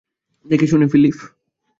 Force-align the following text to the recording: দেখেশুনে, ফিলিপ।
দেখেশুনে, 0.45 0.85
ফিলিপ। 0.87 1.17